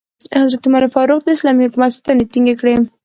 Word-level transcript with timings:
حضرت 0.41 0.63
عمر 0.67 0.83
فاروق 0.95 1.19
د 1.23 1.27
اسلامي 1.35 1.63
حکومت 1.67 1.91
ستنې 1.97 2.23
ټینګې 2.31 2.55
کړې. 2.61 2.75